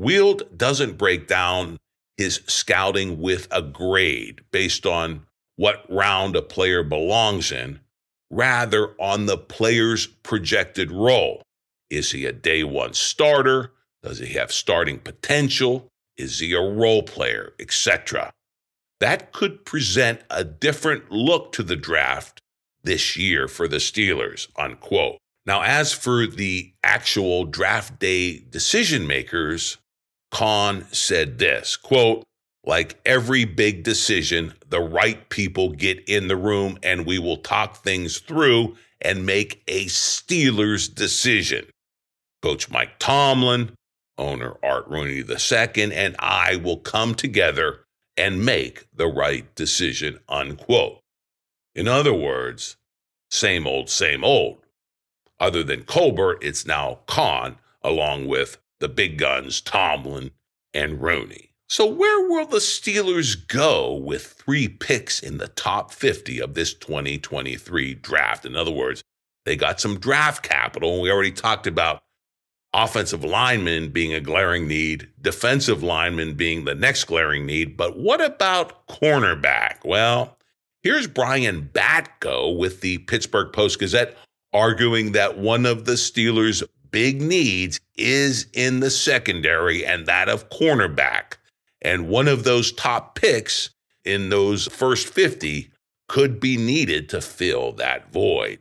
Weidl 0.00 0.40
doesn't 0.56 0.96
break 0.96 1.28
down 1.28 1.76
his 2.16 2.40
scouting 2.46 3.20
with 3.20 3.48
a 3.50 3.60
grade 3.60 4.40
based 4.50 4.86
on 4.86 5.26
what 5.56 5.84
round 5.88 6.36
a 6.36 6.42
player 6.42 6.82
belongs 6.82 7.52
in, 7.52 7.80
rather 8.30 8.94
on 9.00 9.26
the 9.26 9.38
player's 9.38 10.06
projected 10.06 10.90
role. 10.90 11.42
Is 11.90 12.12
he 12.12 12.26
a 12.26 12.32
day 12.32 12.64
one 12.64 12.94
starter? 12.94 13.72
Does 14.02 14.18
he 14.18 14.34
have 14.34 14.52
starting 14.52 14.98
potential? 14.98 15.88
Is 16.16 16.38
he 16.38 16.52
a 16.52 16.60
role 16.60 17.02
player, 17.02 17.54
etc.? 17.58 18.32
that 19.04 19.32
could 19.32 19.66
present 19.66 20.20
a 20.30 20.42
different 20.44 21.10
look 21.10 21.52
to 21.52 21.62
the 21.62 21.76
draft 21.76 22.40
this 22.82 23.18
year 23.18 23.48
for 23.48 23.68
the 23.68 23.76
Steelers, 23.76 24.48
unquote. 24.56 25.18
Now, 25.44 25.62
as 25.62 25.92
for 25.92 26.26
the 26.26 26.72
actual 26.82 27.44
draft 27.44 27.98
day 27.98 28.38
decision 28.38 29.06
makers, 29.06 29.76
Khan 30.30 30.86
said 30.90 31.38
this 31.38 31.76
quote, 31.76 32.24
like 32.66 32.98
every 33.04 33.44
big 33.44 33.82
decision, 33.82 34.54
the 34.68 34.80
right 34.80 35.28
people 35.28 35.70
get 35.70 36.02
in 36.08 36.28
the 36.28 36.36
room 36.36 36.78
and 36.82 37.06
we 37.06 37.18
will 37.18 37.36
talk 37.36 37.82
things 37.82 38.18
through 38.18 38.76
and 39.00 39.26
make 39.26 39.62
a 39.68 39.86
Steelers 39.86 40.92
decision. 40.92 41.66
Coach 42.42 42.70
Mike 42.70 42.98
Tomlin, 42.98 43.72
owner 44.16 44.54
Art 44.62 44.86
Rooney 44.88 45.22
II, 45.28 45.94
and 45.94 46.16
I 46.18 46.56
will 46.56 46.78
come 46.78 47.14
together 47.14 47.80
and 48.16 48.44
make 48.44 48.86
the 48.94 49.06
right 49.06 49.52
decision, 49.54 50.20
unquote. 50.28 51.00
In 51.74 51.88
other 51.88 52.14
words, 52.14 52.76
same 53.30 53.66
old, 53.66 53.90
same 53.90 54.24
old. 54.24 54.58
Other 55.40 55.64
than 55.64 55.82
Colbert, 55.82 56.38
it's 56.40 56.64
now 56.64 57.00
Khan, 57.06 57.58
along 57.82 58.28
with 58.28 58.58
the 58.78 58.88
big 58.88 59.18
guns 59.18 59.60
Tomlin 59.60 60.30
and 60.72 61.02
Rooney. 61.02 61.53
So, 61.68 61.86
where 61.86 62.28
will 62.28 62.46
the 62.46 62.58
Steelers 62.58 63.36
go 63.48 63.94
with 63.94 64.26
three 64.26 64.68
picks 64.68 65.20
in 65.20 65.38
the 65.38 65.48
top 65.48 65.92
50 65.92 66.40
of 66.40 66.54
this 66.54 66.74
2023 66.74 67.94
draft? 67.94 68.44
In 68.44 68.54
other 68.54 68.70
words, 68.70 69.02
they 69.44 69.56
got 69.56 69.80
some 69.80 69.98
draft 69.98 70.42
capital. 70.42 71.00
We 71.00 71.10
already 71.10 71.32
talked 71.32 71.66
about 71.66 72.02
offensive 72.74 73.24
linemen 73.24 73.90
being 73.90 74.12
a 74.12 74.20
glaring 74.20 74.68
need, 74.68 75.08
defensive 75.20 75.82
linemen 75.82 76.34
being 76.34 76.64
the 76.64 76.74
next 76.74 77.04
glaring 77.04 77.46
need. 77.46 77.76
But 77.76 77.98
what 77.98 78.20
about 78.22 78.86
cornerback? 78.86 79.84
Well, 79.84 80.36
here's 80.82 81.06
Brian 81.06 81.70
Batko 81.72 82.58
with 82.58 82.82
the 82.82 82.98
Pittsburgh 82.98 83.52
Post 83.52 83.78
Gazette 83.78 84.16
arguing 84.52 85.12
that 85.12 85.38
one 85.38 85.66
of 85.66 85.84
the 85.84 85.92
Steelers' 85.92 86.62
big 86.90 87.22
needs 87.22 87.80
is 87.96 88.46
in 88.52 88.80
the 88.80 88.90
secondary 88.90 89.84
and 89.84 90.06
that 90.06 90.28
of 90.28 90.48
cornerback. 90.50 91.34
And 91.84 92.08
one 92.08 92.26
of 92.26 92.42
those 92.42 92.72
top 92.72 93.14
picks 93.14 93.70
in 94.04 94.30
those 94.30 94.66
first 94.66 95.06
50 95.08 95.70
could 96.08 96.40
be 96.40 96.56
needed 96.56 97.08
to 97.10 97.20
fill 97.20 97.72
that 97.72 98.10
void. 98.10 98.58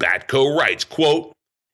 Batko 0.00 0.56
writes, 0.56 0.84
quote, 0.84 1.32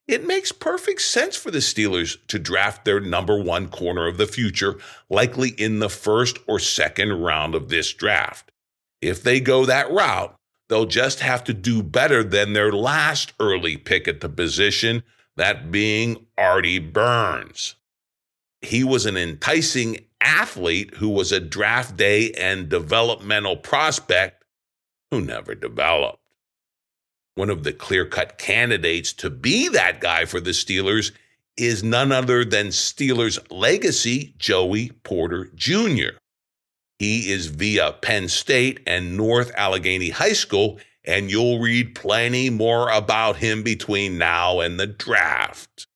it 0.09 0.27
makes 0.27 0.53
perfect 0.53 1.01
sense 1.01 1.37
for 1.37 1.51
the 1.51 1.59
Steelers 1.59 2.17
to 2.27 2.39
draft 2.39 2.85
their 2.85 3.01
number 3.01 3.41
one 3.41 3.69
corner 3.69 4.07
of 4.07 4.19
the 4.19 4.27
future, 4.27 4.79
likely 5.09 5.51
in 5.51 5.79
the 5.79 5.89
first 5.89 6.39
or 6.47 6.59
second 6.59 7.13
round 7.13 7.55
of 7.55 7.69
this 7.69 7.93
draft. 7.93 8.51
If 9.01 9.23
they 9.23 9.41
go 9.41 9.65
that 9.65 9.91
route, 9.91 10.35
they'll 10.69 10.87
just 10.87 11.21
have 11.21 11.45
to 11.45 11.55
do 11.55 11.83
better 11.83 12.25
than 12.25 12.53
their 12.53 12.73
last 12.73 13.33
early 13.39 13.77
pick 13.77 14.09
at 14.09 14.21
the 14.21 14.29
position, 14.29 15.03
that 15.37 15.71
being 15.71 16.27
Artie 16.37 16.79
Burns. 16.79 17.77
He 18.61 18.85
was 18.85 19.07
an 19.07 19.17
enticing 19.17 20.05
athlete 20.23 20.95
who 20.95 21.09
was 21.09 21.33
a 21.33 21.41
draft 21.41 21.97
day 21.97 22.33
and 22.33 22.69
developmental 22.69 23.57
prospect, 23.57 24.45
who 25.11 25.21
never 25.21 25.55
developed. 25.55 26.19
One 27.35 27.51
of 27.51 27.65
the 27.65 27.73
clear 27.73 28.05
cut 28.05 28.39
candidates 28.39 29.13
to 29.15 29.31
be 29.31 29.69
that 29.69 30.01
guy 30.01 30.27
for 30.27 30.41
the 30.41 30.51
Steelers 30.51 31.13
is 31.57 31.83
none 31.83 32.13
other 32.13 32.45
than 32.45 32.69
Steelers 32.69 33.39
legacy 33.51 34.35
Joey 34.39 34.91
Porter 35.03 35.51
Jr. 35.55 36.19
He 36.99 37.31
is 37.31 37.47
via 37.47 37.93
Penn 38.01 38.29
State 38.29 38.81
and 38.87 39.17
North 39.17 39.51
Allegheny 39.57 40.11
High 40.11 40.35
School, 40.35 40.79
and 41.05 41.31
you'll 41.31 41.59
read 41.59 41.95
plenty 41.95 42.49
more 42.49 42.91
about 42.91 43.37
him 43.37 43.63
between 43.63 44.19
now 44.19 44.61
and 44.61 44.79
the 44.79 44.87
draft. 44.87 45.87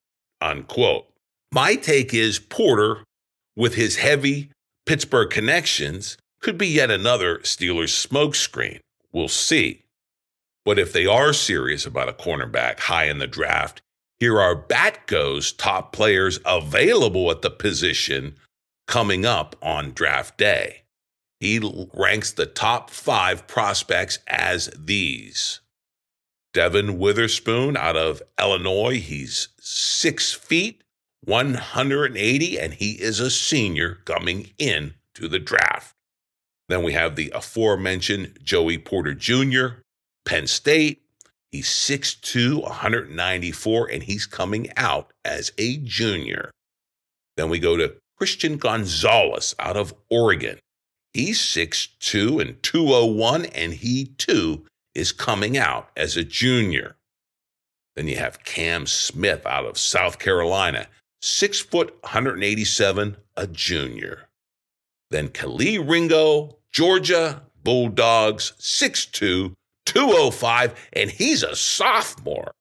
Unquote. 0.41 1.07
My 1.53 1.77
take 1.77 2.13
is 2.13 2.39
Porter, 2.39 3.05
with 3.57 3.75
his 3.75 3.97
heavy 3.97 4.51
Pittsburgh 4.85 5.31
connections, 5.31 6.17
could 6.41 6.59
be 6.59 6.69
yet 6.69 6.91
another 6.91 7.39
Steelers 7.39 8.07
smokescreen. 8.07 8.79
We'll 9.13 9.29
see. 9.29 9.85
But 10.65 10.79
if 10.79 10.93
they 10.93 11.07
are 11.07 11.33
serious 11.33 11.87
about 11.87 12.09
a 12.09 12.13
cornerback 12.13 12.81
high 12.81 13.07
in 13.07 13.19
the 13.19 13.27
draft, 13.27 13.81
here 14.19 14.41
are 14.41 14.57
Batko's 14.57 15.53
top 15.53 15.93
players 15.93 16.39
available 16.45 17.31
at 17.31 17.43
the 17.43 17.51
position 17.51 18.37
coming 18.87 19.27
up 19.27 19.57
on 19.63 19.93
draft 19.93 20.39
day. 20.39 20.83
He 21.41 21.61
ranks 21.93 22.33
the 22.33 22.47
top 22.47 22.91
five 22.91 23.47
prospects 23.47 24.19
as 24.27 24.71
these 24.77 25.61
Devon 26.55 26.99
Witherspoon 26.99 27.77
out 27.77 27.97
of 27.97 28.23
Illinois. 28.41 28.99
He's 28.99 29.49
six 29.61 30.33
feet, 30.33 30.83
180, 31.27 32.59
and 32.59 32.75
he 32.75 32.93
is 32.93 33.21
a 33.21 33.31
senior 33.31 33.99
coming 34.05 34.51
in 34.59 34.95
to 35.15 35.29
the 35.29 35.39
draft. 35.39 35.95
Then 36.69 36.83
we 36.83 36.93
have 36.95 37.15
the 37.15 37.31
aforementioned 37.35 38.39
Joey 38.43 38.79
Porter 38.79 39.15
Jr., 39.15 39.81
Penn 40.25 40.47
State. 40.47 41.03
He's 41.53 41.69
6'2, 41.69 42.63
194, 42.63 43.91
and 43.91 44.03
he's 44.03 44.27
coming 44.27 44.69
out 44.77 45.13
as 45.25 45.53
a 45.59 45.77
junior. 45.79 46.51
Then 47.37 47.51
we 47.51 47.59
go 47.59 47.77
to 47.77 47.97
Christian 48.17 48.57
Gonzalez 48.57 49.55
out 49.59 49.77
of 49.77 49.95
Oregon. 50.11 50.59
He's 51.13 51.39
6'2 51.41 52.41
and 52.41 52.63
201, 52.63 53.47
and 53.47 53.75
he 53.75 54.07
too 54.19 54.65
is 54.95 55.13
coming 55.13 55.57
out 55.57 55.91
as 55.97 56.17
a 56.17 56.25
junior. 56.25 56.97
Then 57.95 58.09
you 58.09 58.17
have 58.17 58.45
Cam 58.45 58.87
Smith 58.87 59.47
out 59.47 59.65
of 59.65 59.79
South 59.79 60.19
Carolina, 60.19 60.89
6 61.23 61.61
foot 61.61 61.97
187, 62.03 63.17
a 63.37 63.47
junior. 63.47 64.29
Then 65.11 65.29
Kelee 65.29 65.79
Ringo, 65.79 66.59
Georgia 66.73 67.43
Bulldogs, 67.63 68.53
6'2, 68.61 69.53
205, 69.87 70.89
and 70.93 71.11
he's 71.11 71.43
a 71.43 71.57
sophomore. 71.57 72.53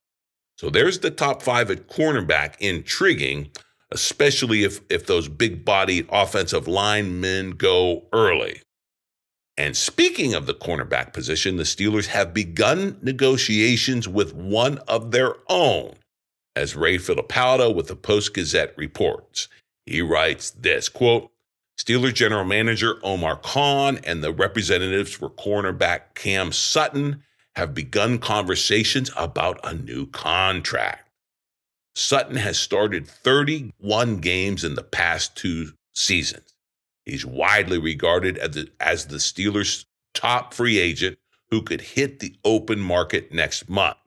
So 0.58 0.70
there's 0.70 1.00
the 1.00 1.12
top 1.12 1.42
five 1.42 1.70
at 1.70 1.88
cornerback. 1.88 2.56
Intriguing, 2.60 3.52
especially 3.92 4.64
if, 4.64 4.80
if 4.90 5.06
those 5.06 5.28
big 5.28 5.66
bodied 5.66 6.08
offensive 6.12 6.68
linemen 6.68 7.52
go 7.52 8.06
early. 8.14 8.62
And 9.58 9.76
speaking 9.78 10.34
of 10.34 10.48
the 10.48 10.54
cornerback 10.54 11.14
position, 11.14 11.58
the 11.58 11.64
Steelers 11.64 12.08
have 12.08 12.34
begun 12.34 12.98
negotiations 13.02 14.08
with 14.08 14.34
one 14.34 14.80
of 14.80 15.12
their 15.12 15.36
own, 15.48 15.96
as 16.56 16.76
Ray 16.76 16.98
Fittipaldo 16.98 17.74
with 17.74 17.88
the 17.88 17.96
Post 17.96 18.34
Gazette 18.34 18.74
reports. 18.78 19.48
He 19.86 20.02
writes 20.02 20.52
this 20.52 20.90
quote, 20.90 21.32
Steelers 21.78 22.14
general 22.14 22.46
manager 22.46 22.96
Omar 23.04 23.38
Khan 23.38 24.00
and 24.04 24.24
the 24.24 24.34
representatives 24.34 25.12
for 25.12 25.30
cornerback 25.30 26.16
Cam 26.16 26.52
Sutton 26.52 27.24
have 27.56 27.74
begun 27.74 28.18
conversations 28.18 29.12
about 29.16 29.60
a 29.64 29.74
new 29.74 30.08
contract. 30.08 31.10
Sutton 31.96 32.36
has 32.36 32.58
started 32.58 33.08
31 33.08 34.18
games 34.18 34.64
in 34.64 34.76
the 34.76 34.84
past 34.84 35.36
two 35.38 35.72
seasons. 35.94 36.54
He's 37.06 37.26
widely 37.26 37.78
regarded 37.78 38.38
as 38.38 38.52
the, 38.52 38.70
as 38.80 39.06
the 39.08 39.18
Steelers' 39.18 39.86
top 40.14 40.54
free 40.54 40.80
agent 40.80 41.18
who 41.52 41.62
could 41.62 41.82
hit 41.82 42.20
the 42.20 42.36
open 42.44 42.80
market 42.80 43.32
next 43.32 43.70
month. 43.70 43.98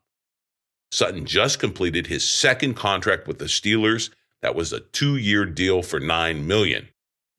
Sutton 0.90 1.26
just 1.26 1.58
completed 1.58 2.06
his 2.06 2.28
second 2.28 2.74
contract 2.74 3.26
with 3.26 3.38
the 3.38 3.44
Steelers. 3.46 4.10
That 4.42 4.54
was 4.54 4.72
a 4.72 4.80
two-year 4.80 5.46
deal 5.46 5.82
for 5.82 6.00
9 6.00 6.46
million. 6.46 6.88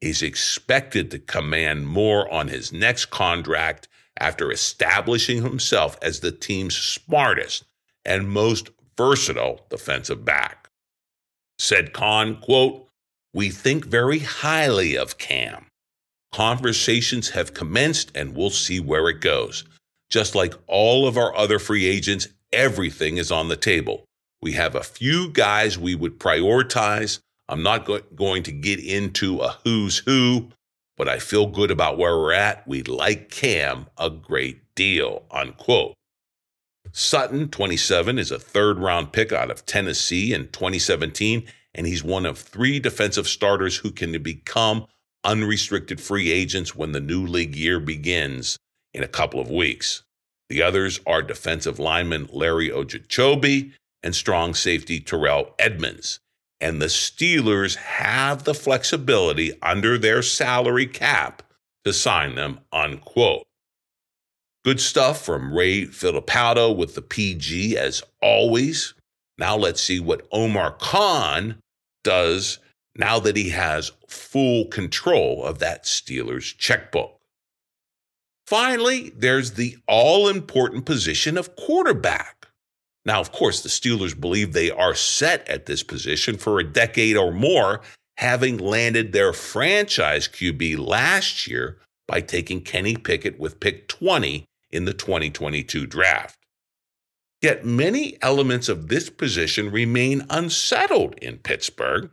He's 0.02 0.22
expected 0.22 1.12
to 1.12 1.20
command 1.20 1.88
more 1.88 2.32
on 2.32 2.48
his 2.48 2.72
next 2.72 3.06
contract 3.08 3.88
after 4.18 4.52
establishing 4.52 5.42
himself 5.42 5.98
as 6.02 6.20
the 6.20 6.32
team's 6.32 6.76
smartest 6.76 7.66
and 8.06 8.30
most 8.30 8.70
versatile 8.98 9.66
defensive 9.70 10.24
back. 10.24 10.70
Said 11.58 11.94
Khan, 11.94 12.40
quote, 12.42 12.88
We 13.34 13.50
think 13.50 13.86
very 13.86 14.20
highly 14.20 14.98
of 14.98 15.18
Cam. 15.18 15.66
Conversations 16.32 17.30
have 17.32 17.54
commenced 17.54 18.12
and 18.16 18.36
we'll 18.36 18.50
see 18.50 18.80
where 18.80 19.10
it 19.10 19.22
goes. 19.22 19.66
Just 20.10 20.36
like 20.36 20.54
all 20.68 21.08
of 21.08 21.18
our 21.18 21.36
other 21.36 21.60
free 21.60 21.86
agents, 21.86 22.28
everything 22.52 23.18
is 23.18 23.32
on 23.32 23.48
the 23.48 23.56
table. 23.56 24.06
We 24.42 24.54
have 24.54 24.76
a 24.76 24.84
few 24.84 25.30
guys 25.32 25.78
we 25.78 25.96
would 25.96 26.20
prioritize, 26.20 27.20
I'm 27.50 27.64
not 27.64 27.86
go- 27.86 28.02
going 28.16 28.44
to 28.44 28.52
get 28.52 28.80
into 28.80 29.40
a 29.40 29.58
who's 29.64 29.98
who, 29.98 30.50
but 30.96 31.10
I 31.10 31.18
feel 31.18 31.48
good 31.48 31.72
about 31.72 31.98
where 31.98 32.16
we're 32.16 32.32
at. 32.32 32.66
We 32.68 32.84
like 32.84 33.32
Cam 33.32 33.88
a 33.98 34.10
great 34.12 34.62
deal, 34.76 35.26
unquote. 35.32 35.96
Sutton, 36.92 37.50
27, 37.50 38.20
is 38.20 38.32
a 38.32 38.40
third 38.40 38.78
round 38.78 39.12
pick 39.12 39.32
out 39.32 39.50
of 39.50 39.66
Tennessee 39.66 40.34
in 40.34 40.48
2017, 40.50 41.46
and 41.74 41.88
he's 41.88 42.04
one 42.04 42.26
of 42.26 42.38
three 42.38 42.80
defensive 42.80 43.28
starters 43.28 43.78
who 43.78 43.92
can 43.92 44.22
become 44.22 44.86
unrestricted 45.24 46.00
free 46.00 46.32
agents 46.32 46.76
when 46.76 46.92
the 46.92 47.00
new 47.00 47.26
league 47.26 47.56
year 47.56 47.80
begins 47.80 48.58
in 48.94 49.04
a 49.04 49.08
couple 49.08 49.40
of 49.40 49.50
weeks. 49.50 50.04
The 50.50 50.62
others 50.64 51.00
are 51.06 51.22
defensive 51.22 51.80
lineman 51.80 52.28
Larry 52.32 52.70
Ogunjobi 52.70 53.74
and 54.02 54.16
strong 54.16 54.54
safety 54.54 55.00
Terrell 55.00 55.54
Edmunds. 55.60 56.20
and 56.62 56.82
the 56.82 56.88
Steelers 56.88 57.76
have 57.78 58.44
the 58.44 58.54
flexibility 58.54 59.54
under 59.62 59.98
their 59.98 60.22
salary 60.22 60.86
cap 60.86 61.42
to 61.86 61.94
sign 61.94 62.36
them, 62.36 62.60
unquote. 62.74 63.46
Good 64.66 64.82
stuff 64.82 65.24
from 65.24 65.54
Ray 65.54 65.86
Fittipaldo 65.86 66.76
with 66.76 66.96
the 66.96 67.02
PG 67.02 67.78
as 67.78 68.04
always. 68.22 68.94
Now 69.38 69.56
let's 69.56 69.82
see 69.82 70.00
what 70.02 70.28
Omar 70.34 70.72
Khan 70.74 71.56
does 72.04 72.60
now 72.96 73.20
that 73.20 73.38
he 73.38 73.50
has 73.52 73.92
full 74.08 74.66
control 74.66 75.46
of 75.46 75.60
that 75.60 75.86
Steelers 75.86 76.56
checkbook. 76.58 77.19
Finally, 78.50 79.12
there's 79.16 79.52
the 79.52 79.78
all 79.88 80.28
important 80.28 80.84
position 80.84 81.38
of 81.38 81.56
quarterback. 81.56 82.48
Now, 83.06 83.20
of 83.20 83.32
course, 83.32 83.62
the 83.62 83.70
Steelers 83.70 84.20
believe 84.20 84.54
they 84.54 84.72
are 84.72 84.96
set 84.96 85.48
at 85.48 85.68
this 85.68 85.84
position 85.84 86.36
for 86.36 86.58
a 86.60 86.64
decade 86.64 87.16
or 87.16 87.32
more, 87.32 87.82
having 88.18 88.58
landed 88.58 89.12
their 89.12 89.34
franchise 89.34 90.28
QB 90.28 90.80
last 90.80 91.46
year 91.48 91.78
by 92.08 92.22
taking 92.22 92.62
Kenny 92.62 92.98
Pickett 92.98 93.40
with 93.40 93.60
pick 93.60 93.88
20 93.88 94.46
in 94.72 94.86
the 94.86 94.94
2022 94.96 95.86
draft. 95.86 96.40
Yet 97.44 97.68
many 97.68 98.18
elements 98.20 98.68
of 98.68 98.88
this 98.88 99.12
position 99.12 99.70
remain 99.70 100.26
unsettled 100.28 101.14
in 101.20 101.38
Pittsburgh, 101.38 102.10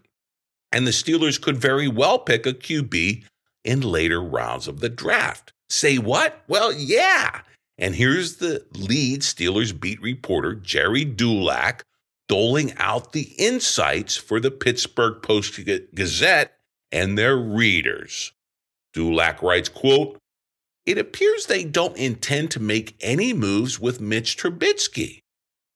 and 0.71 0.87
the 0.87 0.91
Steelers 0.91 1.41
could 1.41 1.57
very 1.57 1.89
well 1.89 2.19
pick 2.19 2.45
a 2.45 2.53
QB 2.53 3.25
in 3.65 3.81
later 3.81 4.23
rounds 4.23 4.69
of 4.69 4.81
the 4.81 4.91
draft. 4.91 5.55
Say 5.69 5.99
what? 5.99 6.43
Well, 6.49 6.73
yeah. 6.73 7.41
And 7.79 7.95
here's 7.95 8.37
the 8.37 8.65
lead 8.73 9.21
Steelers 9.21 9.79
beat 9.79 10.01
reporter, 10.01 10.55
Gerry 10.55 11.05
Dulac, 11.05 11.83
doling 12.29 12.73
out 12.79 13.13
the 13.13 13.35
insights 13.39 14.17
for 14.17 14.41
the 14.41 14.51
Pittsburgh 14.51 15.23
Post 15.23 15.61
Gazette 15.95 16.59
and 16.91 17.19
their 17.19 17.37
readers. 17.37 18.33
Dulac 18.95 19.43
writes, 19.43 19.69
quote, 19.69 20.19
It 20.87 20.99
appears 20.99 21.47
they 21.47 21.65
don't 21.65 21.97
intend 21.97 22.51
to 22.53 22.61
make 22.61 22.97
any 23.01 23.33
moves 23.33 23.79
with 23.79 24.01
Mitch 24.01 24.37
Trubisky. 24.39 25.21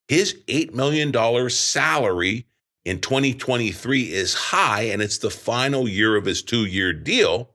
His 0.09 0.35
$8 0.49 0.73
million 0.73 1.13
salary 1.51 2.47
in 2.85 3.01
2023 3.01 4.13
is 4.13 4.35
high, 4.35 4.83
and 4.83 5.03
it's 5.03 5.19
the 5.19 5.31
final 5.31 5.89
year 5.89 6.17
of 6.17 6.25
his 6.25 6.43
two 6.43 6.65
year 6.65 6.93
deal. 6.93 7.51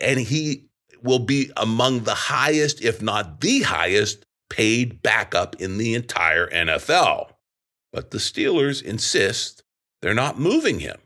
And 0.00 0.20
he 0.20 0.68
will 1.04 1.20
be 1.20 1.52
among 1.56 2.00
the 2.00 2.14
highest, 2.14 2.82
if 2.82 3.00
not 3.00 3.40
the 3.40 3.62
highest, 3.62 4.24
paid 4.50 5.02
backup 5.02 5.54
in 5.60 5.78
the 5.78 5.94
entire 5.94 6.48
NFL. 6.48 7.30
But 7.92 8.10
the 8.10 8.18
Steelers 8.18 8.82
insist 8.82 9.62
they're 10.02 10.14
not 10.14 10.38
moving 10.38 10.80
him. 10.80 10.98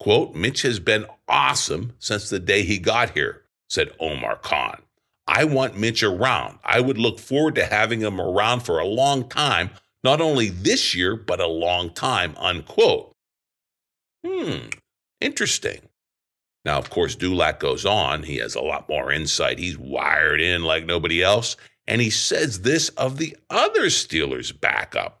Quote, 0.00 0.34
Mitch 0.34 0.62
has 0.62 0.80
been 0.80 1.06
awesome 1.28 1.92
since 1.98 2.28
the 2.28 2.40
day 2.40 2.62
he 2.62 2.78
got 2.78 3.10
here, 3.10 3.42
said 3.68 3.92
Omar 4.00 4.36
Khan. 4.36 4.82
I 5.28 5.44
want 5.44 5.78
Mitch 5.78 6.02
around. 6.02 6.58
I 6.64 6.80
would 6.80 6.98
look 6.98 7.20
forward 7.20 7.54
to 7.54 7.64
having 7.64 8.00
him 8.00 8.20
around 8.20 8.60
for 8.60 8.80
a 8.80 8.86
long 8.86 9.28
time, 9.28 9.70
not 10.02 10.20
only 10.20 10.48
this 10.48 10.94
year, 10.94 11.14
but 11.14 11.40
a 11.40 11.46
long 11.46 11.90
time, 11.90 12.34
unquote. 12.36 13.14
Hmm, 14.26 14.70
interesting. 15.20 15.88
Now, 16.64 16.78
of 16.78 16.90
course, 16.90 17.16
Dulac 17.16 17.58
goes 17.58 17.84
on. 17.84 18.22
He 18.22 18.36
has 18.36 18.54
a 18.54 18.60
lot 18.60 18.88
more 18.88 19.10
insight. 19.10 19.58
He's 19.58 19.78
wired 19.78 20.40
in 20.40 20.62
like 20.62 20.86
nobody 20.86 21.22
else. 21.22 21.56
And 21.86 22.00
he 22.00 22.10
says 22.10 22.62
this 22.62 22.88
of 22.90 23.18
the 23.18 23.36
other 23.50 23.86
Steelers 23.86 24.58
backup. 24.58 25.20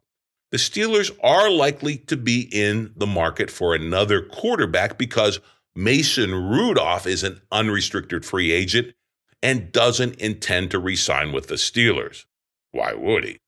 The 0.52 0.58
Steelers 0.58 1.10
are 1.22 1.50
likely 1.50 1.96
to 1.96 2.16
be 2.16 2.48
in 2.52 2.92
the 2.94 3.06
market 3.06 3.50
for 3.50 3.74
another 3.74 4.22
quarterback 4.22 4.98
because 4.98 5.40
Mason 5.74 6.32
Rudolph 6.34 7.06
is 7.06 7.24
an 7.24 7.40
unrestricted 7.50 8.24
free 8.24 8.52
agent 8.52 8.94
and 9.42 9.72
doesn't 9.72 10.16
intend 10.16 10.70
to 10.70 10.78
resign 10.78 11.32
with 11.32 11.48
the 11.48 11.56
Steelers. 11.56 12.26
Why 12.70 12.92
would 12.92 13.24
he? 13.24 13.40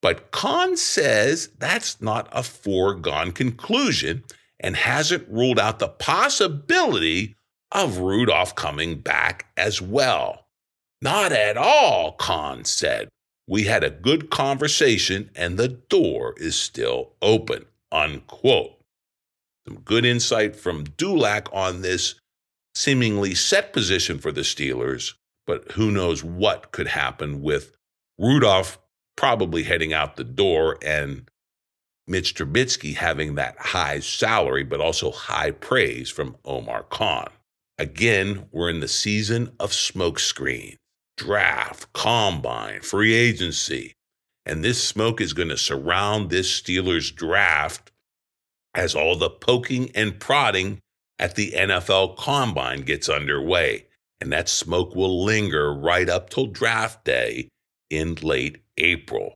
But 0.00 0.30
Khan 0.30 0.76
says 0.76 1.50
that's 1.58 2.00
not 2.00 2.28
a 2.32 2.42
foregone 2.42 3.32
conclusion 3.32 4.24
and 4.60 4.76
hasn't 4.76 5.28
ruled 5.28 5.58
out 5.58 5.78
the 5.78 5.88
possibility 5.88 7.34
of 7.72 7.98
Rudolph 7.98 8.54
coming 8.54 9.00
back 9.00 9.46
as 9.56 9.80
well. 9.80 10.46
Not 11.02 11.32
at 11.32 11.56
all, 11.56 12.12
Khan 12.12 12.64
said. 12.64 13.08
We 13.48 13.64
had 13.64 13.82
a 13.82 13.90
good 13.90 14.30
conversation 14.30 15.30
and 15.34 15.58
the 15.58 15.68
door 15.68 16.34
is 16.36 16.56
still 16.56 17.14
open. 17.22 17.64
Unquote. 17.90 18.76
Some 19.66 19.80
good 19.80 20.04
insight 20.04 20.54
from 20.54 20.84
Dulac 20.84 21.48
on 21.52 21.82
this 21.82 22.14
seemingly 22.74 23.34
set 23.34 23.72
position 23.72 24.18
for 24.18 24.30
the 24.30 24.42
Steelers, 24.42 25.14
but 25.46 25.72
who 25.72 25.90
knows 25.90 26.22
what 26.22 26.70
could 26.70 26.88
happen 26.88 27.42
with 27.42 27.72
Rudolph 28.18 28.78
probably 29.16 29.64
heading 29.64 29.92
out 29.92 30.16
the 30.16 30.24
door 30.24 30.78
and 30.82 31.28
Mitch 32.10 32.34
Trubisky 32.34 32.96
having 32.96 33.36
that 33.36 33.56
high 33.56 34.00
salary, 34.00 34.64
but 34.64 34.80
also 34.80 35.12
high 35.12 35.52
praise 35.52 36.10
from 36.10 36.36
Omar 36.44 36.82
Khan. 36.82 37.28
Again, 37.78 38.48
we're 38.50 38.68
in 38.68 38.80
the 38.80 38.88
season 38.88 39.52
of 39.60 39.70
smokescreen, 39.70 40.74
draft, 41.16 41.92
combine, 41.92 42.80
free 42.80 43.14
agency. 43.14 43.94
And 44.44 44.64
this 44.64 44.82
smoke 44.82 45.20
is 45.20 45.32
going 45.32 45.50
to 45.50 45.56
surround 45.56 46.30
this 46.30 46.60
Steelers 46.60 47.14
draft 47.14 47.92
as 48.74 48.96
all 48.96 49.14
the 49.14 49.30
poking 49.30 49.92
and 49.94 50.18
prodding 50.18 50.80
at 51.20 51.36
the 51.36 51.52
NFL 51.52 52.16
combine 52.16 52.80
gets 52.80 53.08
underway. 53.08 53.86
And 54.20 54.32
that 54.32 54.48
smoke 54.48 54.96
will 54.96 55.24
linger 55.24 55.72
right 55.72 56.08
up 56.08 56.28
till 56.28 56.46
draft 56.46 57.04
day 57.04 57.48
in 57.88 58.16
late 58.16 58.58
April. 58.78 59.34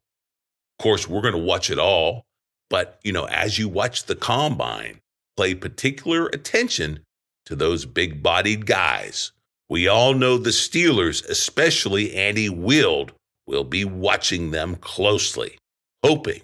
Of 0.79 0.83
course, 0.83 1.09
we're 1.09 1.23
going 1.23 1.35
to 1.35 1.39
watch 1.39 1.71
it 1.71 1.79
all. 1.79 2.25
But, 2.71 2.99
you 3.03 3.13
know, 3.13 3.27
as 3.27 3.59
you 3.59 3.69
watch 3.69 4.05
the 4.05 4.17
combine, 4.17 5.01
pay 5.39 5.55
particular 5.55 6.27
attention 6.27 7.01
to 7.47 7.57
those 7.57 7.85
big 7.85 8.23
bodied 8.23 8.67
guys. 8.67 9.33
We 9.69 9.89
all 9.89 10.15
know 10.15 10.39
the 10.39 10.51
Steelers, 10.51 11.29
especially 11.29 12.15
Andy 12.15 12.49
Weidl, 12.49 13.11
will 13.47 13.65
be 13.65 13.85
watching 13.85 14.51
them 14.51 14.77
closely, 14.77 15.59
hoping 16.03 16.43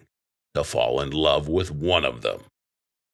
to 0.54 0.64
fall 0.64 1.00
in 1.00 1.10
love 1.10 1.48
with 1.48 1.70
one 1.70 2.04
of 2.04 2.22
them 2.22 2.42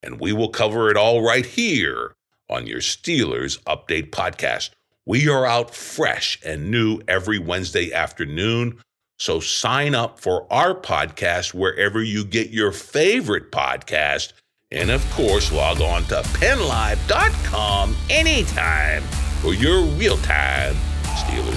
and 0.07 0.21
we 0.21 0.33
will 0.33 0.49
cover 0.49 0.89
it 0.91 0.97
all 0.97 1.21
right 1.21 1.45
here 1.45 2.15
on 2.49 2.67
your 2.67 2.79
Steelers 2.79 3.61
Update 3.65 4.11
podcast. 4.11 4.71
We 5.05 5.29
are 5.29 5.45
out 5.45 5.75
fresh 5.75 6.39
and 6.45 6.71
new 6.71 7.01
every 7.09 7.39
Wednesday 7.39 7.93
afternoon. 7.93 8.79
So 9.19 9.41
sign 9.41 9.95
up 9.95 10.21
for 10.21 10.47
our 10.53 10.75
podcast 10.75 11.55
wherever 11.55 12.03
you 12.03 12.25
get 12.25 12.51
your 12.51 12.73
favorite 12.73 13.51
podcast. 13.51 14.33
And 14.71 14.91
of 14.91 15.09
course, 15.13 15.53
log 15.53 15.81
on 15.81 16.05
to 16.05 16.17
pennlive.com 16.17 17.97
anytime 18.11 19.03
for 19.41 19.55
your 19.55 19.83
real 19.83 20.17
time 20.19 20.75
Steelers. 21.17 21.56